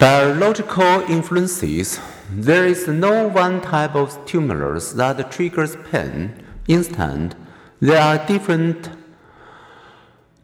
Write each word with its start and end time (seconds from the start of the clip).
Biological 0.00 1.02
influences. 1.10 2.00
There 2.32 2.64
is 2.64 2.88
no 2.88 3.28
one 3.28 3.60
type 3.60 3.94
of 3.94 4.10
stimulus 4.10 4.92
that 4.92 5.30
triggers 5.30 5.76
pain 5.90 6.42
instant. 6.66 7.34
There 7.80 8.00
are 8.00 8.26
different 8.26 8.88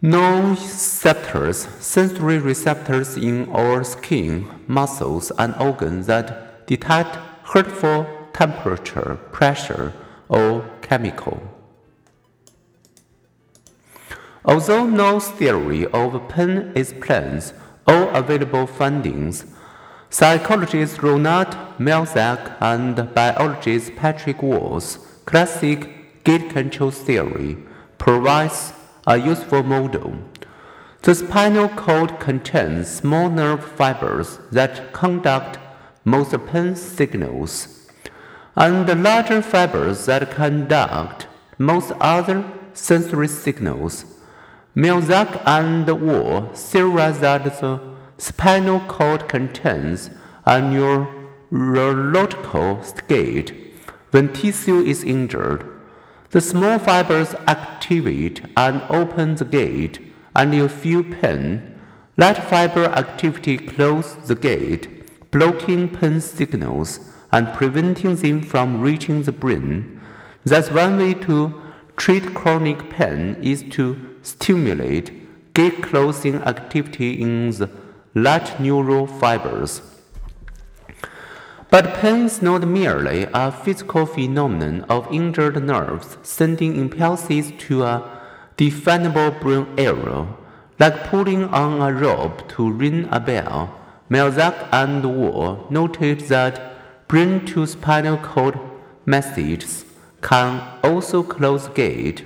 nociceptors, 0.02 1.66
sensory 1.80 2.36
receptors 2.36 3.16
in 3.16 3.48
our 3.48 3.82
skin, 3.82 4.46
muscles, 4.66 5.32
and 5.38 5.54
organs 5.56 6.06
that 6.06 6.66
detect 6.66 7.16
hurtful 7.44 8.06
temperature, 8.34 9.18
pressure, 9.32 9.94
or 10.28 10.68
chemical. 10.82 11.40
Although 14.44 14.84
no 14.84 15.18
theory 15.18 15.86
of 15.86 16.28
pain 16.28 16.72
explains 16.74 17.54
all 17.86 18.08
available 18.14 18.66
findings, 18.66 19.44
psychologist 20.10 21.02
Ronald 21.02 21.48
Melzack 21.78 22.56
and 22.60 23.14
biologist 23.14 23.94
Patrick 23.96 24.42
Wall's 24.42 24.98
classic 25.24 26.24
gate 26.24 26.50
control 26.50 26.90
theory 26.90 27.56
provides 27.98 28.72
a 29.06 29.16
useful 29.16 29.62
model. 29.62 30.16
The 31.02 31.14
spinal 31.14 31.68
cord 31.68 32.18
contains 32.18 32.88
small 32.88 33.30
nerve 33.30 33.64
fibers 33.64 34.40
that 34.50 34.92
conduct 34.92 35.58
most 36.04 36.34
pain 36.46 36.74
signals, 36.74 37.88
and 38.56 39.04
larger 39.04 39.42
fibers 39.42 40.06
that 40.06 40.30
conduct 40.30 41.26
most 41.58 41.92
other 42.00 42.44
sensory 42.72 43.28
signals. 43.28 44.15
Melzack 44.76 45.40
and 45.46 45.88
Wall 46.06 46.50
theorize 46.52 47.20
that 47.20 47.44
the 47.44 47.80
spinal 48.18 48.80
cord 48.80 49.26
contains 49.26 50.10
a 50.44 50.60
neurological 51.50 52.82
gate 53.08 53.54
when 54.10 54.34
tissue 54.34 54.80
is 54.80 55.02
injured. 55.02 55.64
The 56.28 56.42
small 56.42 56.78
fibers 56.78 57.34
activate 57.46 58.42
and 58.54 58.82
open 58.90 59.36
the 59.36 59.46
gate, 59.46 59.98
and 60.34 60.54
you 60.54 60.68
feel 60.68 61.02
pain. 61.02 61.80
That 62.16 62.46
fiber 62.50 62.84
activity 62.84 63.56
closes 63.56 64.28
the 64.28 64.34
gate, 64.34 65.30
blocking 65.30 65.88
pain 65.88 66.20
signals 66.20 67.00
and 67.32 67.50
preventing 67.54 68.16
them 68.16 68.42
from 68.42 68.82
reaching 68.82 69.22
the 69.22 69.32
brain. 69.32 70.02
That's 70.44 70.70
one 70.70 70.98
way 70.98 71.14
to 71.14 71.62
treat 71.96 72.34
chronic 72.34 72.90
pain 72.90 73.36
is 73.42 73.62
to 73.70 73.96
stimulate 74.22 75.54
gate 75.54 75.82
closing 75.82 76.36
activity 76.42 77.20
in 77.20 77.50
the 77.50 77.70
large 78.14 78.60
neural 78.60 79.06
fibers. 79.06 79.80
But 81.70 81.94
pain 81.94 82.26
is 82.26 82.42
not 82.42 82.68
merely 82.68 83.26
a 83.32 83.50
physical 83.50 84.06
phenomenon 84.06 84.82
of 84.88 85.12
injured 85.12 85.62
nerves 85.62 86.18
sending 86.22 86.76
impulses 86.76 87.52
to 87.66 87.84
a 87.84 88.20
definable 88.56 89.30
brain 89.30 89.66
area, 89.78 90.26
like 90.78 91.04
pulling 91.04 91.44
on 91.44 91.80
a 91.80 91.92
rope 91.92 92.48
to 92.50 92.70
ring 92.70 93.08
a 93.10 93.20
bell. 93.20 93.74
Melzack 94.10 94.68
and 94.70 95.04
Wall 95.04 95.66
noted 95.70 96.20
that 96.28 97.08
brain 97.08 97.44
to 97.46 97.66
spinal 97.66 98.18
cord 98.18 98.58
messages 99.04 99.85
can 100.22 100.62
also 100.82 101.22
close 101.22 101.68
gate. 101.68 102.24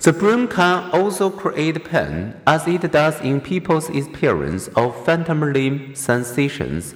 The 0.00 0.12
brain 0.12 0.46
can 0.46 0.90
also 0.92 1.28
create 1.28 1.84
pain, 1.84 2.34
as 2.46 2.68
it 2.68 2.92
does 2.92 3.20
in 3.20 3.40
people's 3.40 3.90
experience 3.90 4.68
of 4.68 5.04
phantom 5.04 5.52
limb 5.52 5.94
sensations. 5.96 6.94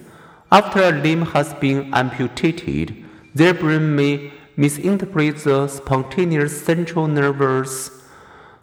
After 0.53 0.83
a 0.83 0.93
limb 0.93 1.23
has 1.27 1.53
been 1.55 1.93
amputated, 1.93 3.05
their 3.35 3.55
brain 3.55 3.97
may 3.97 4.33
misinterpret 4.57 5.39
the 5.39 5.67
spontaneous 5.67 6.65
central 6.65 7.09
nervous 7.09 8.03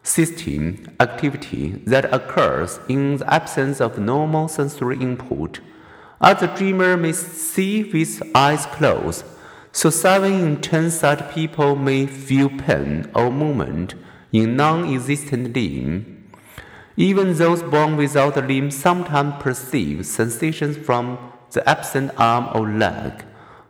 system 0.03 0.87
activity 0.99 1.71
that 1.85 2.13
occurs 2.13 2.79
in 2.87 3.17
the 3.17 3.33
absence 3.33 3.81
of 3.81 3.97
normal 3.97 4.47
sensory 4.47 4.97
input. 4.97 5.59
As 6.21 6.41
the 6.41 6.47
dreamer 6.47 6.97
may 6.97 7.13
see 7.13 7.83
with 7.83 8.21
eyes 8.35 8.65
closed, 8.65 9.23
so 9.71 9.89
seven 9.89 10.33
in 10.33 10.61
ten 10.61 10.91
such 10.91 11.33
people 11.33 11.75
may 11.75 12.05
feel 12.05 12.49
pain 12.49 13.09
or 13.15 13.31
movement 13.31 13.95
in 14.33 14.57
non-existent 14.57 15.55
limb. 15.55 16.29
Even 16.97 17.33
those 17.35 17.63
born 17.63 17.95
without 17.95 18.35
a 18.35 18.41
limb 18.41 18.69
sometimes 18.69 19.41
perceive 19.41 20.05
sensations 20.05 20.75
from 20.75 21.17
the 21.51 21.67
absent 21.67 22.11
arm 22.17 22.49
or 22.53 22.67
leg. 22.67 23.23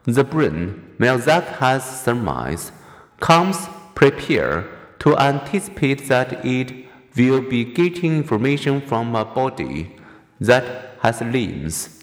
The 0.05 0.23
brain, 0.23 0.95
Melzack 0.97 1.45
has 1.57 2.01
surmised, 2.01 2.71
comes 3.19 3.67
prepared 3.93 4.67
to 4.99 5.15
anticipate 5.17 6.07
that 6.07 6.43
it 6.43 6.87
will 7.15 7.41
be 7.41 7.63
getting 7.63 8.17
information 8.17 8.81
from 8.81 9.15
a 9.15 9.23
body 9.23 9.95
that 10.39 10.97
has 11.01 11.21
limbs. 11.21 11.98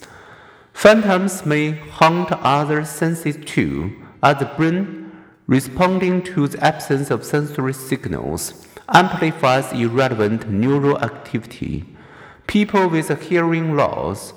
Phantoms 0.77 1.47
may 1.47 1.73
haunt 1.73 2.31
other 2.33 2.85
senses 2.85 3.39
too, 3.47 3.97
as 4.23 4.39
the 4.39 4.45
brain 4.45 5.11
responding 5.47 6.23
to 6.23 6.47
the 6.49 6.63
absence 6.63 7.11
of 7.11 7.25
sensory 7.25 7.73
signals, 7.73 8.67
amplifies 8.91 9.73
irrelevant 9.73 10.51
neural 10.51 10.99
activity. 10.99 11.87
People 12.47 12.91
with 12.91 13.09
a 13.09 13.15
hearing 13.15 13.75
loss 13.75 14.35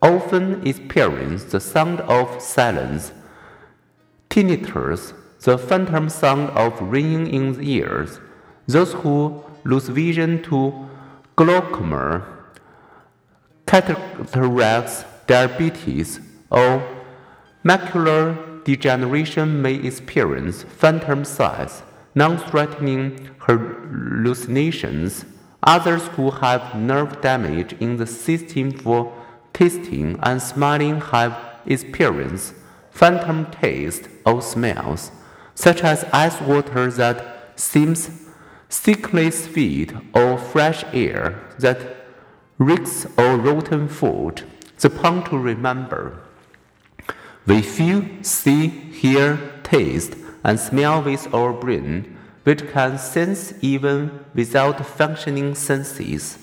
often 0.00 0.66
experience 0.66 1.44
the 1.44 1.60
sound 1.60 2.00
of 2.00 2.40
silence, 2.40 3.12
tinnitus, 4.30 5.12
the 5.42 5.58
phantom 5.58 6.08
sound 6.08 6.48
of 6.56 6.80
ringing 6.80 7.26
in 7.26 7.52
the 7.52 7.70
ears. 7.70 8.18
Those 8.66 8.94
who 8.94 9.44
lose 9.64 9.88
vision 9.90 10.42
to 10.44 10.88
glaucoma, 11.36 12.26
cataracts, 13.66 15.04
diabetes, 15.32 16.20
or 16.50 16.70
macular 17.64 18.22
degeneration 18.64 19.62
may 19.62 19.76
experience 19.90 20.62
phantom 20.80 21.24
sights, 21.24 21.82
non-threatening 22.14 23.02
hallucinations. 23.44 25.24
Others 25.62 26.04
who 26.14 26.30
have 26.42 26.74
nerve 26.74 27.12
damage 27.22 27.72
in 27.84 27.96
the 27.96 28.06
system 28.06 28.66
for 28.82 29.00
tasting 29.54 30.18
and 30.22 30.42
smelling 30.42 31.00
have 31.12 31.32
experienced 31.64 32.52
phantom 32.90 33.38
taste 33.62 34.04
or 34.26 34.42
smells, 34.42 35.12
such 35.54 35.80
as 35.82 36.04
ice 36.12 36.38
water 36.42 36.90
that 36.90 37.18
seems 37.56 38.00
sickly 38.68 39.30
sweet 39.30 39.90
or 40.14 40.36
fresh 40.36 40.84
air 40.92 41.24
that 41.58 41.78
reeks 42.58 43.06
of 43.16 43.44
rotten 43.44 43.88
food. 43.88 44.42
The 44.82 44.90
point 44.90 45.26
to 45.26 45.38
remember. 45.38 46.18
We 47.46 47.62
feel, 47.62 48.04
see, 48.22 48.66
hear, 48.66 49.38
taste, 49.62 50.16
and 50.42 50.58
smell 50.58 51.02
with 51.02 51.32
our 51.32 51.52
brain, 51.52 52.18
which 52.42 52.68
can 52.72 52.98
sense 52.98 53.54
even 53.60 54.24
without 54.34 54.84
functioning 54.84 55.54
senses. 55.54 56.36